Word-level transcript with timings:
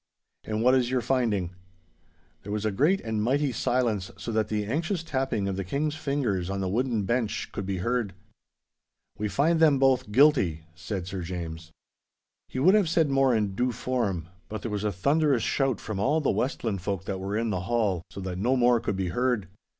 'And 0.45 0.63
what 0.63 0.73
is 0.73 0.89
your 0.89 1.01
finding?' 1.01 1.51
There 2.41 2.51
was 2.51 2.65
a 2.65 2.71
great 2.71 3.01
and 3.01 3.21
mighty 3.21 3.51
silence 3.51 4.09
so 4.17 4.31
that 4.31 4.47
the 4.47 4.65
anxious 4.65 5.03
tapping 5.03 5.47
of 5.47 5.57
the 5.57 5.63
King's 5.63 5.93
fingers 5.93 6.49
on 6.49 6.59
the 6.59 6.67
wooden 6.67 7.03
bench 7.03 7.49
could 7.51 7.67
be 7.67 7.77
heard. 7.85 8.15
'We 9.19 9.27
find 9.27 9.59
them 9.59 9.77
both 9.77 10.11
GUILTY—' 10.11 10.63
said 10.73 11.05
Sir 11.05 11.21
James. 11.21 11.69
He 12.47 12.57
would 12.57 12.73
have 12.73 12.89
said 12.89 13.11
more 13.11 13.35
in 13.35 13.53
due 13.53 13.71
form, 13.71 14.27
but 14.49 14.63
there 14.63 14.71
was 14.71 14.83
a 14.83 14.91
thunderous 14.91 15.43
shout 15.43 15.79
from 15.79 15.99
all 15.99 16.19
the 16.19 16.31
Westland 16.31 16.81
folk 16.81 17.05
that 17.05 17.19
were 17.19 17.37
in 17.37 17.51
the 17.51 17.61
hall, 17.69 18.01
so 18.09 18.19
that 18.21 18.39
no 18.39 18.57
more 18.57 18.79
could 18.79 18.95
be 18.95 19.09
heard. 19.09 19.49